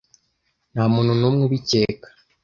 nta 0.73 0.83
muntu 0.93 1.11
n'umwe 1.19 1.41
ubikeka 1.47 2.07